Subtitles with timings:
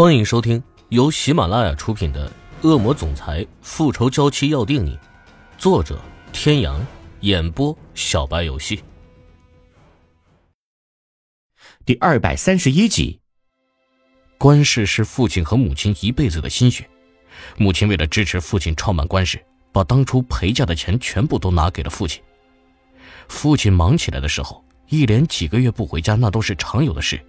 [0.00, 2.26] 欢迎收听由喜马拉雅出品的
[2.66, 4.96] 《恶魔总裁复仇娇妻要定你》，
[5.58, 6.00] 作者：
[6.32, 6.80] 天阳，
[7.20, 8.82] 演播：小白游戏。
[11.84, 13.20] 第二百三十一集，
[14.38, 16.88] 关氏是父亲和母亲一辈子的心血。
[17.58, 19.38] 母亲为了支持父亲创办关氏，
[19.70, 22.22] 把当初陪嫁的钱全部都拿给了父亲。
[23.28, 27.22] 父亲忙起来的时候，一连几个月不回家，那都是常有的事。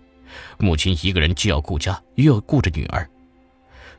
[0.57, 3.09] 母亲一个人既要顾家，又要顾着女儿。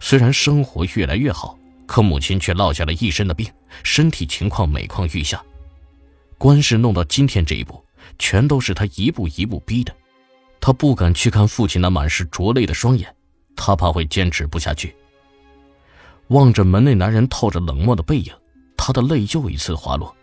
[0.01, 3.47] 虽然生活越来越好，可母亲却落下了一身的病，
[3.83, 5.43] 身体情况每况愈下。
[6.39, 7.85] 关氏弄到今天这一步，
[8.19, 9.95] 全都是他一步一步逼的。
[10.61, 13.15] 他不敢去看父亲那满是浊泪的双眼，
[13.55, 14.95] 他怕会坚持不下去。
[16.29, 18.33] 望着门内男人透着冷漠的背影，
[18.77, 20.15] 他的泪又一次滑落。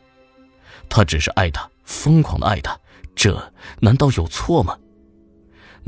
[0.89, 2.77] 他只是爱他，疯狂的爱他，
[3.15, 4.77] 这难道有错吗？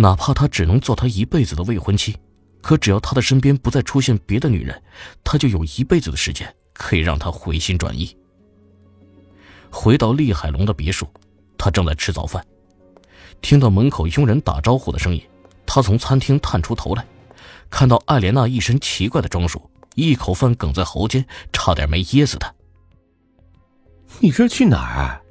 [0.01, 2.17] 哪怕他只能做他一辈子的未婚妻，
[2.59, 4.81] 可只要他的身边不再出现别的女人，
[5.23, 8.17] 他就有一辈子的时间可以让他回心转意。
[9.69, 11.07] 回到厉海龙的别墅，
[11.55, 12.43] 他正在吃早饭，
[13.41, 15.21] 听到门口佣人打招呼的声音，
[15.67, 17.05] 他从餐厅探出头来，
[17.69, 21.23] 看到艾莲娜一身奇怪的装束，一口饭哽在喉间，
[21.53, 22.51] 差点没噎死他。
[24.19, 25.21] 你这是去哪儿？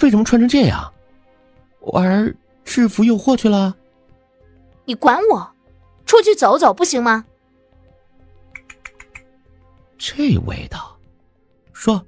[0.00, 0.90] 为什么穿成这样？
[1.80, 2.34] 玩
[2.64, 3.76] 制服诱惑去了？
[4.84, 5.50] 你管我？
[6.06, 7.24] 出去走走不行吗？
[9.96, 10.98] 这味道，
[11.72, 12.06] 说，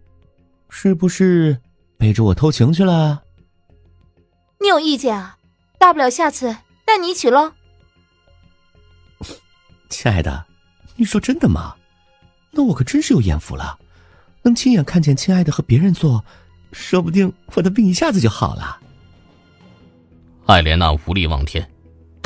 [0.68, 1.58] 是不是
[1.96, 3.22] 背着我偷情去了？
[4.60, 5.38] 你有意见啊？
[5.78, 6.54] 大不了下次
[6.84, 7.52] 带你一起喽。
[9.88, 10.44] 亲爱的，
[10.96, 11.74] 你说真的吗？
[12.50, 13.78] 那我可真是有眼福了，
[14.42, 16.22] 能亲眼看见亲爱的和别人做，
[16.72, 18.78] 说不定我的病一下子就好了。
[20.46, 21.66] 艾莲娜无力望天。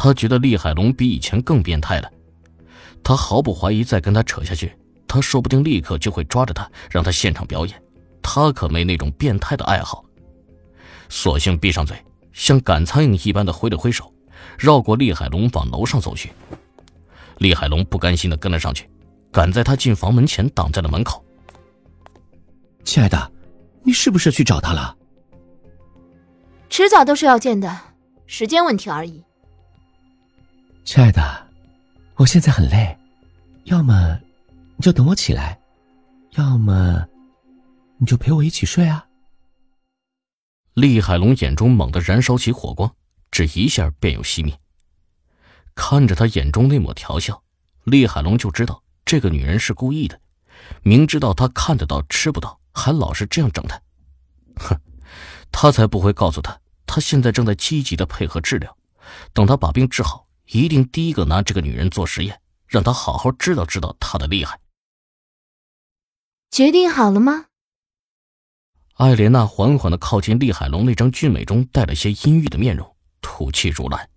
[0.02, 2.10] 他觉得厉海龙比以前更变态了，
[3.04, 4.74] 他毫不怀疑再跟他扯下去，
[5.06, 7.82] 他说不定立刻就会抓着他，让他现场表演。
[8.22, 10.02] 他可没那种变态的爱好，
[11.10, 12.02] 索性闭上嘴，
[12.32, 14.10] 像赶苍蝇一般的挥了挥手，
[14.58, 16.32] 绕过厉海龙往楼上走去。
[17.36, 18.88] 厉海龙不甘心的跟了上去，
[19.30, 21.22] 赶在他进房门前挡在了门口。
[22.84, 23.30] 亲爱的，
[23.82, 24.96] 你是不是去找他了？
[26.70, 27.78] 迟早都是要见的，
[28.26, 29.22] 时间问题而已。
[30.84, 31.46] 亲爱的，
[32.16, 32.96] 我现在很累，
[33.64, 34.18] 要么
[34.76, 35.60] 你就等我起来，
[36.32, 37.06] 要么
[37.98, 39.06] 你就陪我一起睡啊。
[40.74, 42.92] 厉海龙眼中猛地燃烧起火光，
[43.30, 44.58] 只一下便又熄灭。
[45.76, 47.40] 看着他眼中那抹调笑，
[47.84, 50.20] 厉海龙就知道这个女人是故意的，
[50.82, 53.80] 明知道他看得到吃不到，还老是这样整他。
[54.56, 54.76] 哼，
[55.52, 58.76] 他才不会告诉他，他现在正在积极的配合治疗，
[59.32, 60.26] 等他把病治好。
[60.52, 64.58] 一定第一个拿这个女人做实验，让她好好知道知道她的厉害。
[66.50, 67.46] 决定好了吗？
[68.94, 74.10] 艾莲娜缓缓的靠近厉海龙那张俊美中带了些阴郁的面容，吐气如兰。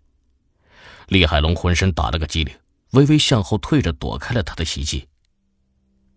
[1.08, 2.58] 厉海龙浑身打了个激灵，
[2.94, 5.08] 微微向后退着躲开了他的袭击。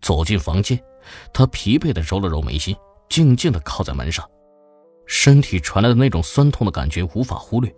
[0.01, 0.83] 走进房间，
[1.31, 2.75] 他疲惫的揉了揉眉心，
[3.07, 4.27] 静静的靠在门上，
[5.05, 7.73] 身体传来的那种酸痛的感觉无法忽略。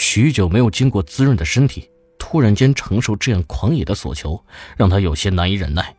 [0.00, 1.86] 许久没有经过滋润的身体，
[2.18, 4.42] 突然间承受这样狂野的索求，
[4.74, 5.94] 让他有些难以忍耐。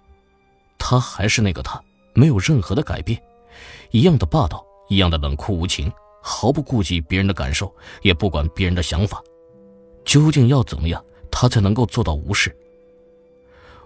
[0.80, 1.80] 他还是那个他，
[2.16, 3.22] 没有任何的改变，
[3.92, 5.90] 一样的霸道，一样的冷酷无情，
[6.20, 9.22] 毫不顾及别人的感受，也不管别人的想法。
[10.04, 12.52] 究竟要怎么样，他才能够做到无视？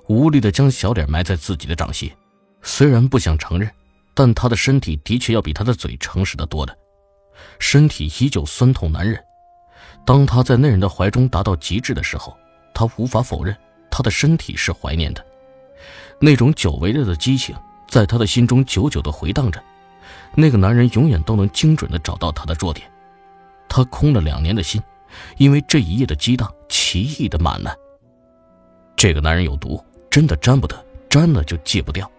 [0.07, 2.09] 无力的将小脸埋在自己的掌心，
[2.61, 3.69] 虽然不想承认，
[4.13, 6.75] 但他的身体的确要比他的嘴诚实的多的，
[7.59, 9.21] 身体依旧酸痛难忍。
[10.05, 12.37] 当他在那人的怀中达到极致的时候，
[12.73, 13.55] 他无法否认，
[13.89, 15.25] 他的身体是怀念的。
[16.21, 17.55] 那种久违了的激情，
[17.89, 19.61] 在他的心中久久的回荡着。
[20.35, 22.89] 那个男人永远都能精准的找到他的弱点。
[23.67, 24.81] 他空了两年的心，
[25.37, 27.75] 因为这一夜的激荡，奇异的满了。
[28.95, 32.09] 这个男人有毒，真的沾不得，沾了就戒不掉。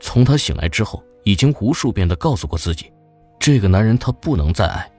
[0.00, 2.90] 从他醒来之后，已经无数遍的告诉过自己，
[3.38, 4.90] 这个男人他不能再爱，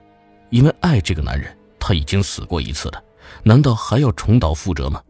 [0.50, 1.58] 因为爱这个男人。
[1.92, 3.04] 他已经死过一次了，
[3.44, 5.04] 难道还要重蹈覆辙吗？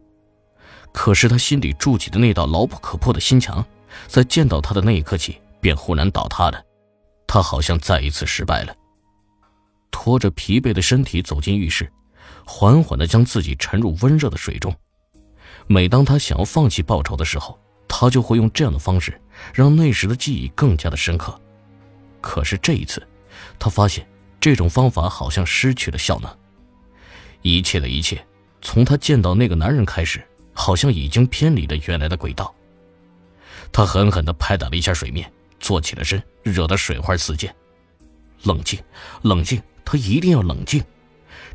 [0.91, 3.63] 可是他心里筑起的那道牢不可破的心墙，
[4.07, 6.59] 在见到他的那一刻起，便忽然倒塌了。
[7.27, 8.73] 他好像再一次失败了。
[9.91, 11.87] 拖着疲惫的身体走进浴室，
[12.47, 14.75] 缓缓地将自己沉入温热的水中。
[15.67, 19.21] 每当他想要放弃报仇的时候，他就会用这样的方式，
[19.53, 21.39] 让那时的记忆更加的深刻。
[22.21, 23.07] 可是这一次，
[23.59, 26.40] 他发现这种方法好像失去了效能。
[27.41, 28.23] 一切的一切，
[28.61, 30.21] 从他见到那个男人开始，
[30.53, 32.53] 好像已经偏离了原来的轨道。
[33.71, 37.53] 他狠狠地拍打了一下水面，坐起了身，惹得水花四溅。
[38.43, 38.79] 冷静，
[39.21, 40.83] 冷静，他一定要冷静。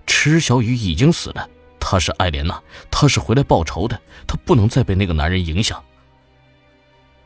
[0.06, 1.49] 池小雨已经死了，
[1.81, 5.82] 她是艾莲娜，她是回来报仇的，她不能再被那个男人影响。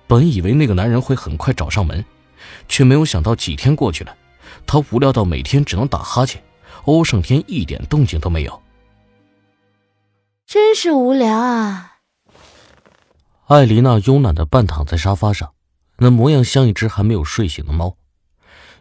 [0.06, 2.04] 本以为那个男人会很快找上门，
[2.68, 4.16] 却没有想到几天过去了，
[4.66, 6.42] 他无聊到每天只能打哈欠，
[6.84, 8.62] 欧胜天一点动静都没有。
[10.46, 11.98] 真是无聊啊！
[13.46, 15.54] 艾琳娜慵懒的半躺在沙发上，
[15.98, 17.96] 那模样像一只还没有睡醒的猫。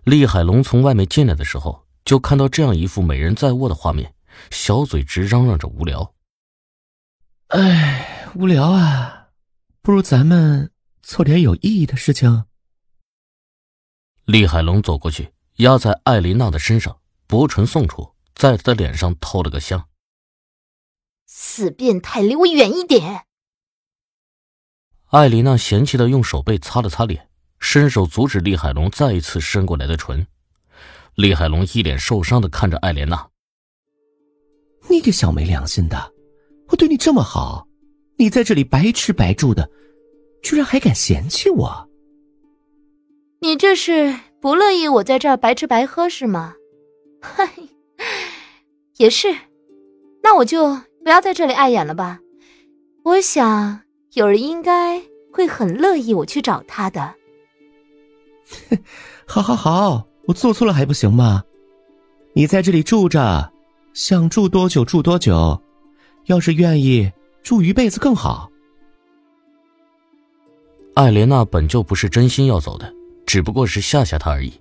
[0.04, 4.14] 厉海龙从外面进来的时候，就看到这样一副美人在握的画面，
[4.50, 6.14] 小嘴直嚷嚷着无聊。
[7.48, 9.30] 哎，无聊啊！
[9.82, 12.46] 不如咱们做点有意义的事情。
[14.26, 16.99] 厉海龙走过去，压在艾琳娜的身上，
[17.30, 19.88] 薄唇送出，在他的脸上偷了个香。
[21.28, 23.26] 死变态，离我远一点！
[25.12, 27.30] 艾琳娜嫌弃的用手背擦了擦脸，
[27.60, 30.26] 伸手阻止厉海龙再一次伸过来的唇。
[31.14, 33.30] 厉海龙一脸受伤的看着艾莲娜
[34.90, 36.12] ：“你个小没良心的，
[36.70, 37.68] 我对你这么好，
[38.18, 39.70] 你在这里白吃白住的，
[40.42, 41.88] 居然还敢嫌弃我？
[43.40, 46.56] 你这是不乐意我在这儿白吃白喝是吗？
[47.20, 47.52] 嗨，
[48.98, 49.36] 也是，
[50.24, 52.20] 那我就。”不要在这里碍眼了吧，
[53.04, 53.82] 我想
[54.14, 55.02] 有人应该
[55.32, 57.16] 会很乐意我去找他的。
[59.26, 61.42] 好好好，我做错了还不行吗？
[62.34, 63.52] 你在这里住着，
[63.94, 65.60] 想住多久住多久，
[66.26, 67.12] 要是愿意
[67.42, 68.52] 住一辈子更好。
[70.96, 72.94] 艾莲娜本就不是真心要走的，
[73.26, 74.54] 只不过是吓吓他而已。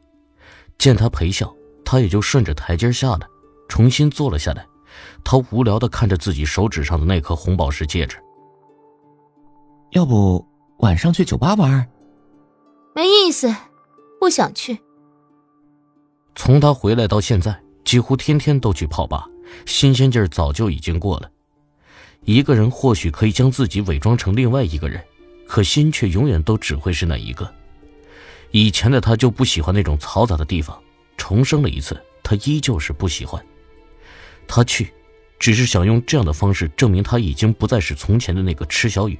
[0.78, 1.52] 见他陪笑，
[1.90, 3.26] 他也就顺着台阶下来，
[3.67, 4.67] 重新坐了下来。
[5.25, 8.19] 他无聊的看着自己手指上的那颗红宝石戒指。
[9.93, 10.46] 要不
[10.81, 11.88] 晚上去酒吧玩？
[12.94, 13.55] 没意思，
[14.20, 14.79] 不想去。
[16.35, 19.26] 从他回来到现在，几乎天天都去泡吧，
[19.64, 21.31] 新鲜劲儿早就已经过了。
[22.20, 25.02] 一个人或许可以将自己伪装成另外一个人，
[25.46, 27.50] 可心却永远都只会是那一个。
[28.50, 30.79] 以前的他就不喜欢那种嘈杂的地方，
[31.28, 33.44] 重生了一次，他依旧是不喜欢。
[34.46, 34.90] 他去。
[35.38, 39.16] 只是想用这样的方式证明他已经不再是从前的那个池小雨，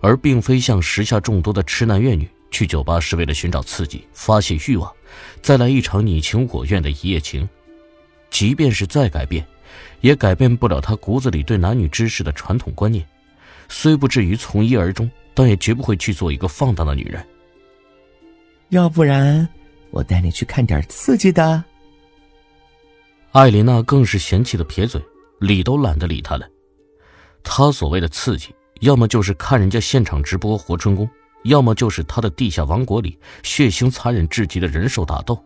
[0.00, 4.90] 而并非像时下众多的痴男怨女去酒吧是为了寻找刺激、发泄欲望，
[5.42, 7.46] 再来一场你情我愿的一夜情。
[8.30, 9.46] 即便是再改变，
[10.00, 13.06] 也改变不了他骨子里对男女之事的传统观念。
[13.68, 17.22] 虽不至于从一而终，但也绝不会去做一个放荡的女人。
[18.70, 19.46] 要不然，
[19.94, 21.62] 我带你去看点刺激的。
[23.30, 25.00] 艾琳娜更是嫌弃的撇嘴。
[25.40, 26.48] 理都懒得理他了。
[27.42, 31.06] 他所谓的刺激，要么就是看人家现场直播活春宫，
[31.42, 35.38] 要么就是他的地下王国里血腥残忍至极的人兽打斗。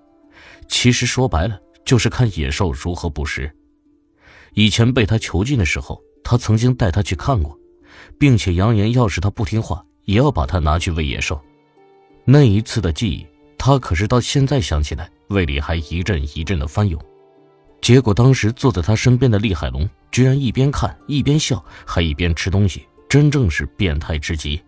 [0.69, 3.51] 其实说白了，就是看野兽如何捕食。
[4.53, 7.59] 以前被他囚禁的时候，他曾经带他去看过，
[8.19, 11.41] 并且扬言，要是他不听话，也要把他拿去喂野兽。
[12.25, 13.27] 那一次的记忆，
[13.69, 16.99] 他可是到现在想起来，胃里还一阵一阵的翻涌。
[17.83, 24.59] 结果，当时坐在他身边的厉海龙居然一边看一边笑，还一边吃东西，真正是变态至极。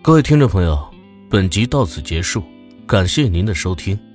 [0.00, 0.82] 各位听众朋友，
[1.28, 2.42] 本集到此结束，
[2.86, 4.07] 感谢您的收听。